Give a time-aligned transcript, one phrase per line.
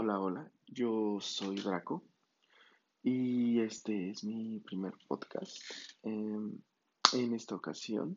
[0.00, 2.04] Hola, hola, yo soy Draco
[3.02, 5.60] y este es mi primer podcast.
[6.04, 6.56] Em,
[7.14, 8.16] en esta ocasión,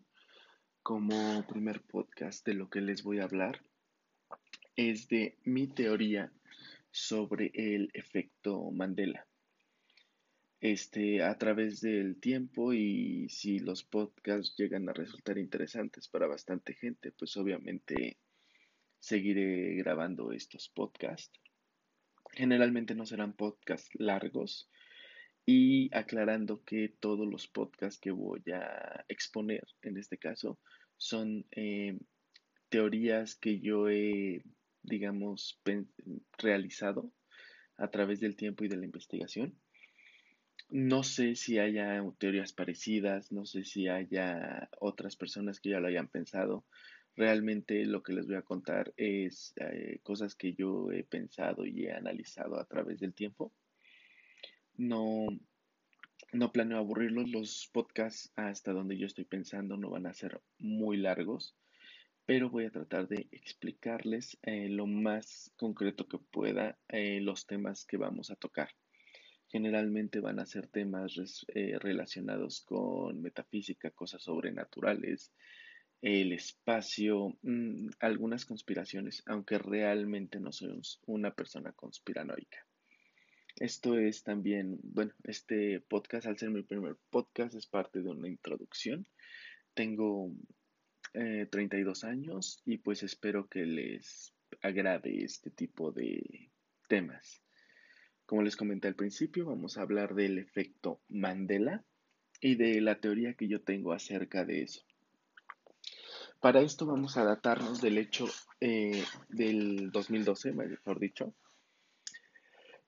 [0.84, 3.64] como primer podcast de lo que les voy a hablar,
[4.76, 6.32] es de mi teoría
[6.92, 9.26] sobre el efecto Mandela.
[10.60, 16.76] Este, a través del tiempo y si los podcasts llegan a resultar interesantes para bastante
[16.76, 18.20] gente, pues obviamente
[19.00, 21.41] seguiré grabando estos podcasts.
[22.34, 24.70] Generalmente no serán podcasts largos
[25.46, 30.60] y aclarando que todos los podcasts que voy a exponer en este caso
[30.98, 31.98] son eh,
[32.70, 34.44] teorías que yo he,
[34.84, 35.60] digamos,
[36.38, 37.12] realizado
[37.78, 39.60] a través del tiempo y de la investigación.
[40.70, 45.88] No sé si haya teorías parecidas, no sé si haya otras personas que ya lo
[45.88, 46.66] hayan pensado,
[47.16, 51.86] Realmente lo que les voy a contar es eh, cosas que yo he pensado y
[51.86, 53.52] he analizado a través del tiempo.
[54.78, 55.28] No,
[56.32, 57.30] no planeo aburrirlos.
[57.30, 61.54] Los podcasts hasta donde yo estoy pensando no van a ser muy largos,
[62.26, 67.86] pero voy a tratar de explicarles eh, lo más concreto que pueda eh, los temas
[67.86, 68.70] que vamos a tocar.
[69.50, 71.46] Generalmente van a ser temas
[71.82, 75.34] relacionados con metafísica, cosas sobrenaturales,
[76.02, 82.66] el espacio, mm, algunas conspiraciones, aunque realmente no soy una persona conspiranoica.
[83.58, 88.28] Esto es también, bueno, este podcast, al ser mi primer podcast, es parte de una
[88.28, 89.06] introducción.
[89.74, 90.32] Tengo
[91.14, 96.50] 32 eh, años y pues espero que les agrade este tipo de
[96.88, 97.44] temas.
[98.26, 101.86] Como les comenté al principio, vamos a hablar del efecto Mandela
[102.40, 104.82] y de la teoría que yo tengo acerca de eso.
[106.42, 108.26] Para esto vamos a datarnos del hecho
[108.60, 111.36] eh, del 2012, mejor dicho.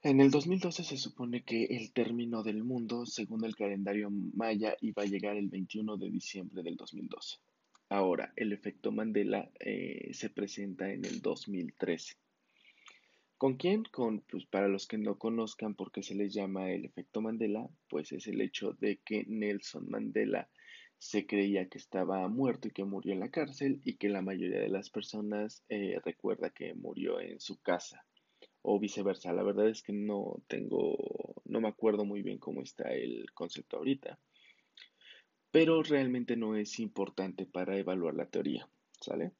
[0.01, 5.03] En el 2012 se supone que el término del mundo, según el calendario maya, iba
[5.03, 7.37] a llegar el 21 de diciembre del 2012.
[7.89, 12.15] Ahora, el efecto Mandela eh, se presenta en el 2013.
[13.37, 13.83] ¿Con quién?
[13.83, 17.69] Con, pues para los que no conozcan por qué se les llama el efecto Mandela,
[17.87, 20.49] pues es el hecho de que Nelson Mandela
[21.03, 24.61] se creía que estaba muerto y que murió en la cárcel y que la mayoría
[24.61, 28.05] de las personas eh, recuerda que murió en su casa
[28.61, 29.33] o viceversa.
[29.33, 30.95] La verdad es que no tengo,
[31.43, 34.17] no me acuerdo muy bien cómo está el concepto ahorita,
[35.51, 38.69] pero realmente no es importante para evaluar la teoría,
[39.01, 39.33] ¿sale?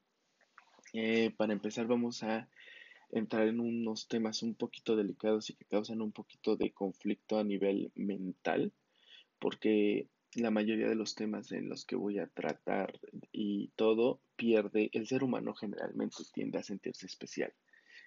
[0.92, 2.50] Eh, para empezar vamos a
[3.10, 7.46] entrar en unos temas un poquito delicados y que causan un poquito de conflicto a
[7.46, 8.74] nivel mental,
[9.40, 13.00] porque la mayoría de los temas en los que voy a tratar
[13.32, 17.54] y todo pierde, el ser humano generalmente tiende a sentirse especial.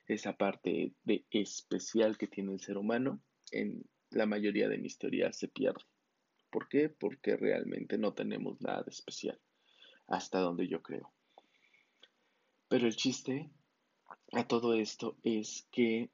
[0.07, 3.21] Esa parte de especial que tiene el ser humano
[3.51, 5.83] en la mayoría de mis teorías se pierde.
[6.51, 6.89] ¿Por qué?
[6.89, 9.39] Porque realmente no tenemos nada de especial,
[10.07, 11.13] hasta donde yo creo.
[12.69, 13.51] Pero el chiste
[14.33, 16.11] a todo esto es que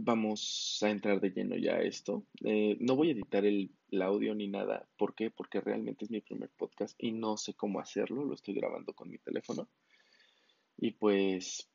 [0.00, 2.24] vamos a entrar de lleno ya a esto.
[2.44, 3.70] Eh, no voy a editar el,
[4.00, 4.86] audio ni nada.
[4.96, 5.30] ¿Por qué?
[5.30, 8.24] Porque realmente es mi primer podcast y no sé cómo hacerlo.
[8.24, 9.68] Lo estoy grabando con mi teléfono.
[10.76, 11.68] Y pues,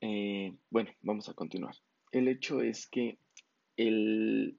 [0.00, 1.74] eh, bueno, vamos a continuar.
[2.12, 3.18] El hecho es que
[3.76, 4.56] el,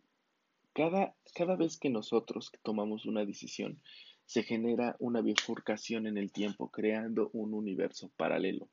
[0.73, 3.81] cada, cada vez que nosotros tomamos una decisión,
[4.25, 8.67] se genera una bifurcación en el tiempo, creando un universo paralelo.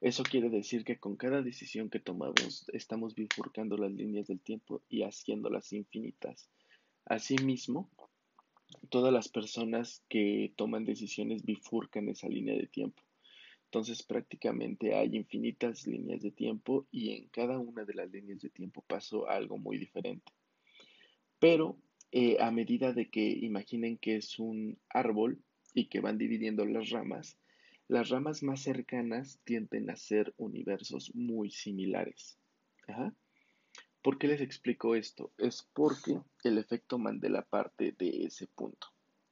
[0.00, 4.82] Eso quiere decir que con cada decisión que tomamos estamos bifurcando las líneas del tiempo
[4.88, 6.50] y haciéndolas infinitas.
[7.06, 7.90] Asimismo,
[8.90, 13.02] todas las personas que toman decisiones bifurcan esa línea de tiempo.
[13.66, 18.50] Entonces prácticamente hay infinitas líneas de tiempo y en cada una de las líneas de
[18.50, 20.32] tiempo pasó algo muy diferente.
[21.40, 21.76] Pero
[22.12, 25.42] eh, a medida de que imaginen que es un árbol
[25.74, 27.36] y que van dividiendo las ramas,
[27.94, 32.36] las ramas más cercanas tienden a ser universos muy similares.
[34.02, 35.32] ¿Por qué les explico esto?
[35.38, 38.88] Es porque el efecto Mandela parte de ese punto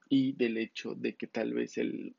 [0.09, 2.15] y del hecho de que tal vez el,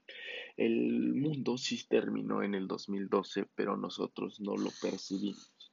[1.15, 5.71] mundo sí terminó en el 2012, pero nosotros no lo percibimos.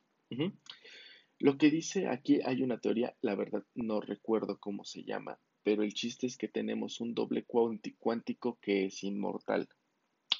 [1.40, 5.82] Lo que dice aquí hay una teoría, la verdad no recuerdo cómo se llama, pero
[5.82, 9.68] el chiste es que tenemos un doble cuántico que es inmortal.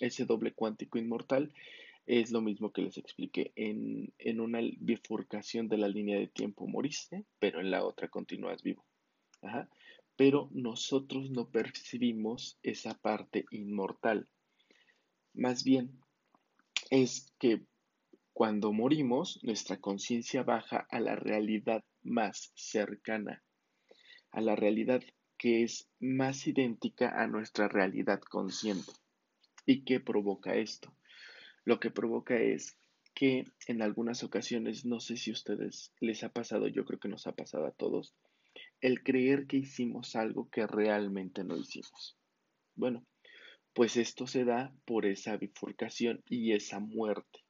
[0.00, 1.52] Ese doble cuántico inmortal
[2.06, 3.52] es lo mismo que les expliqué.
[3.54, 8.62] En, en una bifurcación de la línea de tiempo moriste, pero en la otra continúas
[8.62, 8.84] vivo.
[10.16, 14.28] Pero nosotros no percibimos esa parte inmortal.
[15.34, 16.00] Más bien,
[16.90, 17.62] es que
[18.32, 23.42] Cuando morimos, nuestra conciencia baja a la realidad más cercana,
[24.30, 25.02] a la realidad
[25.36, 28.92] que es más idéntica a nuestra realidad consciente.
[29.66, 30.94] ¿Y qué provoca esto?
[31.64, 32.76] Lo que provoca es
[33.14, 37.08] que en algunas ocasiones, no sé si a ustedes les ha pasado, yo creo que
[37.08, 38.14] nos ha pasado a todos,
[38.80, 42.16] el creer que hicimos algo que realmente no hicimos.
[42.74, 43.04] Bueno,
[43.74, 47.40] pues esto se da por esa bifurcación y esa muerte.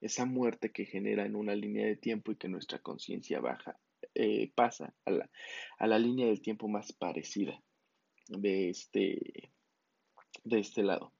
[0.00, 3.78] Esa muerte que genera en una línea de tiempo y que nuestra conciencia baja
[4.14, 5.30] eh, pasa a la,
[5.78, 7.60] a la, línea del tiempo más parecida
[8.28, 9.52] de este,
[10.44, 11.12] de este lado.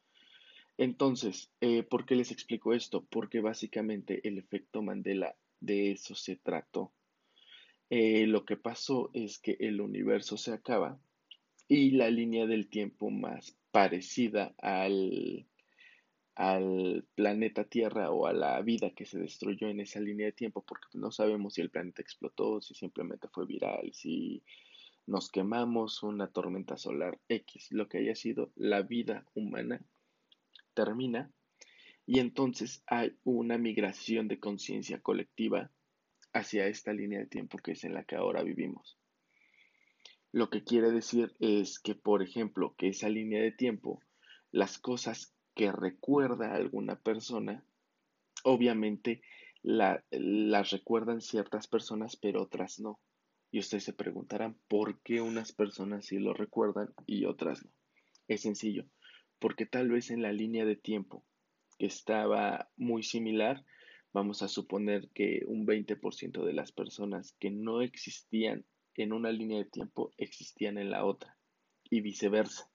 [0.80, 3.04] Entonces, eh, ¿por qué les explico esto?
[3.04, 6.90] Porque básicamente el efecto Mandela de eso se trató.
[7.90, 10.98] Eh, lo que pasó es que el universo se acaba
[11.68, 15.46] y la línea del tiempo más parecida al,
[16.34, 20.64] al planeta Tierra o a la vida que se destruyó en esa línea de tiempo,
[20.66, 24.42] porque no sabemos si el planeta explotó, si simplemente fue viral, si
[25.06, 29.84] nos quemamos, una tormenta solar X, lo que haya sido, la vida humana
[30.84, 31.30] termina
[32.06, 35.70] y entonces hay una migración de conciencia colectiva
[36.32, 38.98] hacia esta línea de tiempo que es en la que ahora vivimos.
[40.32, 44.00] Lo que quiere decir es que, por ejemplo, que esa línea de tiempo,
[44.52, 47.64] las cosas que recuerda alguna persona,
[48.44, 49.22] obviamente
[49.62, 52.98] las recuerdan ciertas personas, pero otras no.
[53.50, 57.70] Y ustedes se preguntarán, ¿por qué unas personas sí lo recuerdan y otras no?
[58.28, 58.86] Es sencillo,
[59.40, 61.24] porque tal vez en la línea de tiempo
[61.78, 63.64] que estaba muy similar,
[64.12, 68.64] vamos a suponer que un 20% de las personas que no existían
[68.96, 71.38] en una línea de tiempo existían en la otra
[71.88, 72.70] y viceversa.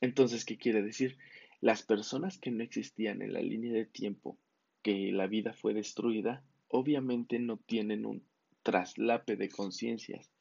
[0.00, 1.16] Entonces, ¿qué quiere decir?
[1.60, 4.38] Las personas que no existían en la línea de tiempo
[4.82, 8.26] que la vida fue destruida, obviamente no tienen un
[8.62, 10.32] traslape de conciencias.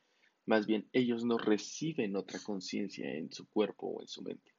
[0.46, 4.53] Más bien, ellos no reciben otra conciencia en su cuerpo o en su mente.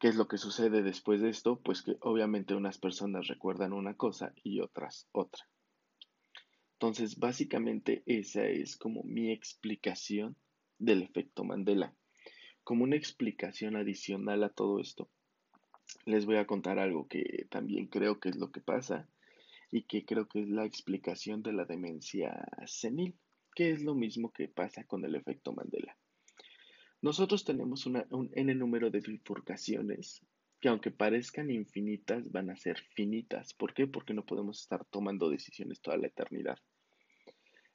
[0.00, 1.60] ¿Qué es lo que sucede después de esto?
[1.60, 5.46] Pues que obviamente unas personas recuerdan una cosa y otras otra.
[6.72, 10.36] Entonces, básicamente esa es como mi explicación
[10.78, 11.94] del efecto Mandela.
[12.64, 15.10] Como una explicación adicional a todo esto,
[16.06, 19.06] les voy a contar algo que también creo que es lo que pasa
[19.70, 23.18] y que creo que es la explicación de la demencia senil,
[23.54, 25.94] que es lo mismo que pasa con el efecto Mandela.
[27.02, 30.22] Nosotros tenemos un n número de bifurcaciones
[30.60, 33.54] que aunque parezcan infinitas, van a ser finitas.
[33.54, 33.86] ¿Por qué?
[33.86, 36.58] Porque no podemos estar tomando decisiones toda la eternidad.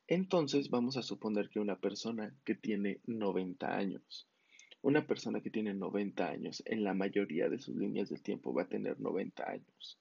[0.07, 4.27] Entonces vamos a suponer que una persona que tiene 90 años
[4.85, 8.61] una persona que tiene 90 años, en la mayoría de sus líneas del tiempo va
[8.61, 9.99] a tener 90 años.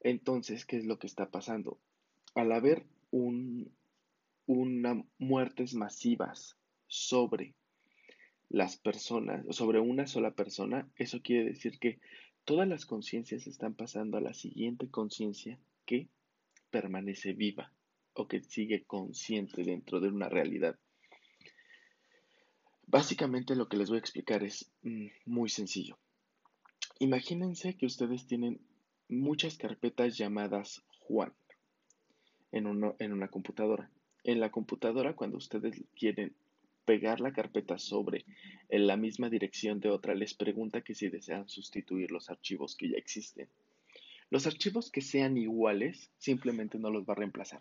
[0.00, 1.80] Entonces, ¿qué es lo que está pasando?
[2.34, 3.74] Al haber un,
[4.44, 6.58] una muertes masivas
[6.88, 7.54] sobre
[8.50, 12.00] las personas, sobre una sola persona, eso quiere decir que
[12.44, 15.56] todas las conciencias están pasando a la siguiente conciencia
[15.86, 16.08] que
[16.70, 17.72] permanece viva
[18.12, 20.76] o que sigue consciente dentro de una realidad.
[22.88, 25.96] Básicamente lo que les voy a explicar es mm, muy sencillo.
[26.98, 28.60] Imagínense que ustedes tienen
[29.08, 31.32] muchas carpetas llamadas Juan
[32.50, 32.66] en,
[32.98, 33.90] en una computadora.
[34.24, 36.34] En la computadora, cuando ustedes quieren
[36.90, 38.24] pegar la carpeta sobre
[38.68, 42.88] en la misma dirección de otra, les pregunta que si desean sustituir los archivos que
[42.88, 43.48] ya existen.
[44.28, 47.60] Los archivos que sean iguales simplemente no los va a reemplazar.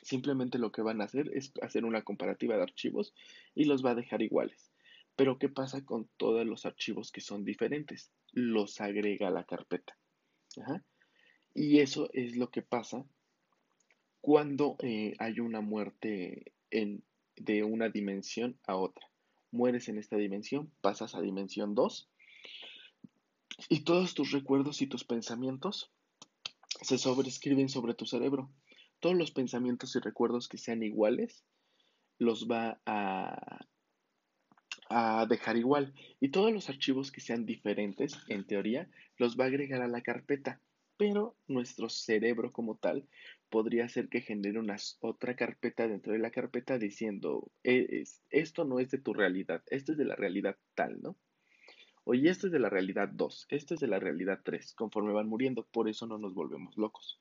[0.00, 3.12] Simplemente lo que van a hacer es hacer una comparativa de archivos
[3.54, 4.72] y los va a dejar iguales.
[5.14, 8.12] Pero ¿qué pasa con todos los archivos que son diferentes?
[8.32, 9.94] Los agrega a la carpeta.
[11.52, 13.04] Y eso es lo que pasa
[14.22, 17.04] cuando eh, hay una muerte en,
[17.36, 19.08] de una dimensión a otra.
[19.50, 22.08] Mueres en esta dimensión, pasas a dimensión 2
[23.68, 25.90] y todos tus recuerdos y tus pensamientos
[26.82, 28.50] se sobrescriben sobre tu cerebro
[29.00, 31.44] todos los pensamientos y recuerdos que sean iguales
[32.18, 33.66] los va a,
[34.88, 35.94] a dejar igual.
[36.18, 38.88] Y todos los archivos que sean diferentes, en teoría,
[39.18, 40.60] los va a agregar a la carpeta.
[40.96, 43.06] Pero nuestro cerebro como tal
[43.50, 48.80] podría ser que genere una otra carpeta dentro de la carpeta diciendo, e, esto no
[48.80, 51.16] es de tu realidad, esto es de la realidad tal, ¿no?
[52.04, 55.28] Oye, esto es de la realidad 2, esto es de la realidad 3, conforme van
[55.28, 57.20] muriendo, por eso no nos volvemos locos.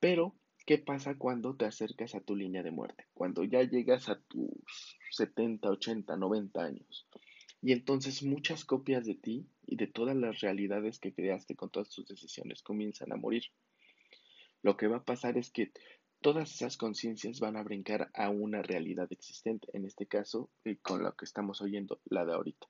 [0.00, 3.06] Pero ¿Qué pasa cuando te acercas a tu línea de muerte?
[3.14, 7.08] Cuando ya llegas a tus 70, 80, 90 años.
[7.62, 11.88] Y entonces muchas copias de ti y de todas las realidades que creaste con todas
[11.90, 13.44] tus decisiones comienzan a morir.
[14.62, 15.72] Lo que va a pasar es que
[16.20, 21.04] todas esas conciencias van a brincar a una realidad existente, en este caso, eh, con
[21.04, 22.66] lo que estamos oyendo, la de ahorita.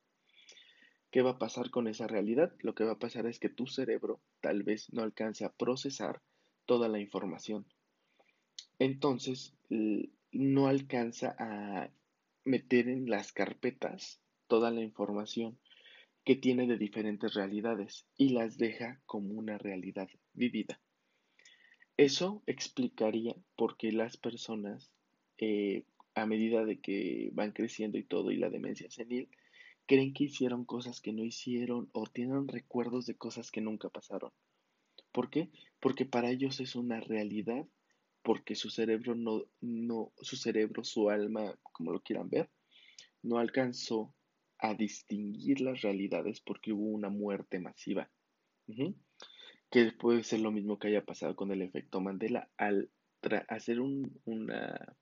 [1.10, 2.54] ¿Qué va a pasar con esa realidad?
[2.60, 6.22] Lo que va a pasar es que tu cerebro tal vez no alcance a procesar
[6.66, 7.66] toda la información.
[8.78, 11.90] Entonces, no alcanza a
[12.44, 14.22] meter en las carpetas
[14.52, 15.56] toda la información
[16.24, 20.78] que tiene de diferentes realidades y las deja como una realidad vivida.
[21.96, 24.92] Eso explicaría por qué las personas,
[25.38, 29.30] eh, a medida de que van creciendo y todo, y la demencia senil,
[29.86, 34.32] creen que hicieron cosas que no hicieron o tienen recuerdos de cosas que nunca pasaron.
[35.12, 35.48] ¿Por qué?
[35.80, 37.66] Porque para ellos es una realidad,
[38.22, 42.50] porque su cerebro no, no, su cerebro, su alma, como lo quieran ver,
[43.22, 44.14] no alcanzó
[44.62, 48.08] a distinguir las realidades porque hubo una muerte masiva.
[49.70, 52.90] Que puede ser lo mismo que haya pasado con el efecto Mandela al
[53.48, 54.96] hacer una,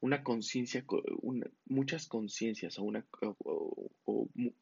[0.00, 0.84] una conciencia,
[1.66, 3.06] muchas conciencias o una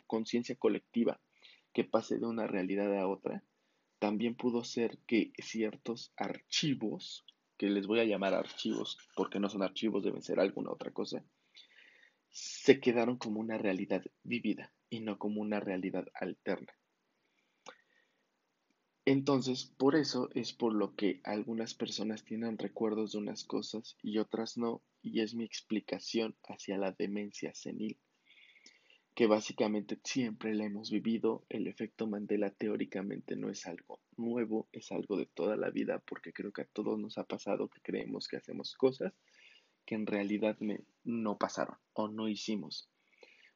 [0.06, 1.20] conciencia colectiva
[1.72, 3.42] que pase de una realidad a otra,
[3.98, 7.24] también pudo ser que ciertos archivos,
[7.56, 11.24] que les voy a llamar archivos porque no son archivos, deben ser alguna otra cosa,
[12.30, 16.72] se quedaron como una realidad vivida y no como una realidad alterna.
[19.04, 24.18] Entonces, por eso es por lo que algunas personas tienen recuerdos de unas cosas y
[24.18, 27.98] otras no, y es mi explicación hacia la demencia senil,
[29.14, 34.92] que básicamente siempre la hemos vivido, el efecto Mandela teóricamente no es algo nuevo, es
[34.92, 38.28] algo de toda la vida, porque creo que a todos nos ha pasado que creemos
[38.28, 39.14] que hacemos cosas
[39.88, 40.58] que en realidad
[41.04, 42.90] no pasaron o no hicimos.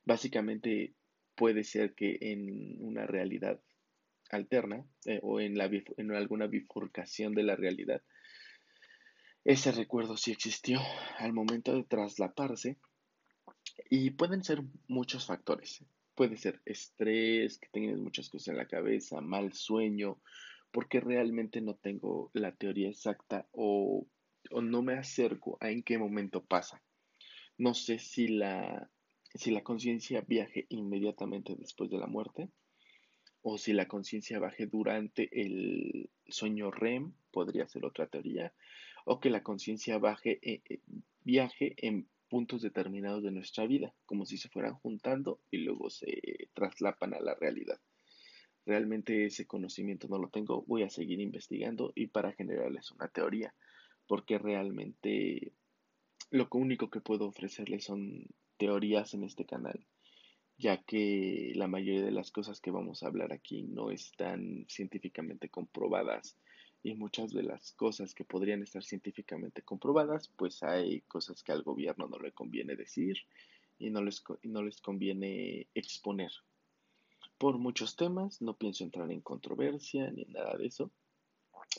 [0.06, 0.94] Básicamente
[1.34, 3.60] puede ser que en una realidad
[4.30, 8.00] alterna eh, o en, en alguna bifurcación de la realidad.
[9.44, 10.80] Ese recuerdo sí existió
[11.18, 12.78] al momento de traslaparse
[13.90, 15.84] y pueden ser muchos factores.
[16.14, 20.18] Puede ser estrés, que tengas muchas cosas en la cabeza, mal sueño,
[20.70, 24.06] porque realmente no tengo la teoría exacta o,
[24.50, 26.82] o no me acerco a en qué momento pasa.
[27.58, 28.90] No sé si la,
[29.34, 32.48] si la conciencia viaje inmediatamente después de la muerte
[33.42, 38.52] o si la conciencia baje durante el sueño REM, podría ser otra teoría,
[39.04, 40.80] o que la conciencia baje, eh, eh,
[41.24, 46.48] viaje en puntos determinados de nuestra vida, como si se fueran juntando y luego se
[46.54, 47.80] traslapan a la realidad.
[48.64, 53.52] Realmente ese conocimiento no lo tengo, voy a seguir investigando y para generarles una teoría,
[54.06, 55.52] porque realmente
[56.30, 59.84] lo único que puedo ofrecerles son teorías en este canal
[60.62, 65.48] ya que la mayoría de las cosas que vamos a hablar aquí no están científicamente
[65.48, 66.36] comprobadas
[66.84, 71.62] y muchas de las cosas que podrían estar científicamente comprobadas, pues hay cosas que al
[71.62, 73.16] gobierno no le conviene decir
[73.78, 76.30] y no les, no les conviene exponer.
[77.38, 80.92] Por muchos temas, no pienso entrar en controversia ni en nada de eso.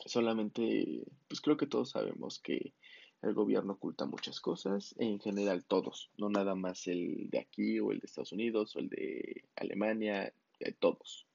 [0.06, 2.74] Solamente, pues creo que todos sabemos que
[3.22, 7.92] el gobierno oculta muchas cosas, en general todos, no nada más el de aquí o
[7.92, 11.26] el de Estados Unidos o el de Alemania, eh, todos.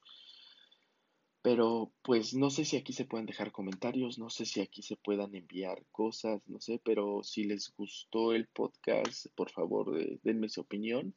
[1.41, 4.97] Pero pues no sé si aquí se pueden dejar comentarios, no sé si aquí se
[4.97, 10.61] puedan enviar cosas, no sé, pero si les gustó el podcast, por favor denme su
[10.61, 11.15] opinión.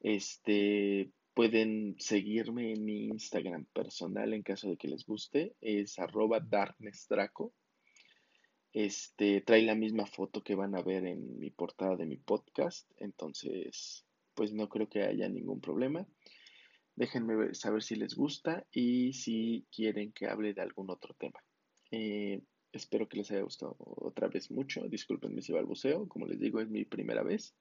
[0.00, 6.40] Este, pueden seguirme en mi Instagram personal en caso de que les guste, es arroba
[6.40, 7.54] darknessdraco
[8.76, 12.90] este, trae la misma foto que van a ver en mi portada de mi podcast,
[12.98, 16.06] entonces pues no creo que haya ningún problema.
[16.94, 21.42] Déjenme saber si les gusta y si quieren que hable de algún otro tema.
[21.90, 24.86] Eh, espero que les haya gustado otra vez mucho.
[24.88, 27.54] Disculpenme si balbuceo, como les digo, es mi primera vez.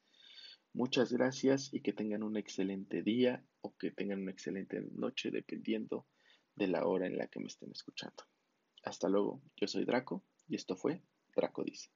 [0.75, 6.05] Muchas gracias y que tengan un excelente día o que tengan una excelente noche dependiendo
[6.53, 8.25] de la hora en la que me estén escuchando.
[8.84, 11.01] Hasta luego, yo soy Draco Y esto fue
[11.34, 11.89] Draco Dice.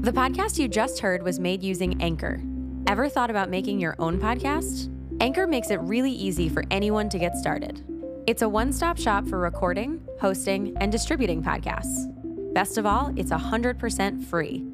[0.00, 2.42] The podcast you just heard was made using Anchor.
[2.88, 4.90] Ever thought about making your own podcast?
[5.20, 7.84] Anchor makes it really easy for anyone to get started.
[8.26, 12.10] It's a one stop shop for recording, hosting, and distributing podcasts.
[12.52, 14.73] Best of all, it's 100% free.